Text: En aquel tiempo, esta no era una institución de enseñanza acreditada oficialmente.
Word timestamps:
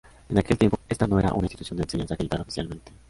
En 0.29 0.37
aquel 0.39 0.57
tiempo, 0.57 0.79
esta 0.89 1.05
no 1.05 1.19
era 1.19 1.31
una 1.31 1.45
institución 1.45 1.77
de 1.77 1.83
enseñanza 1.83 2.15
acreditada 2.15 2.41
oficialmente. 2.41 2.91